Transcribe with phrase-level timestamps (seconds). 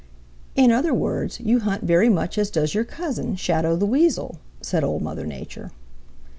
[0.55, 4.83] "In other words, you hunt very much as does your cousin, Shadow the Weasel," said
[4.83, 5.69] Old Mother Nature.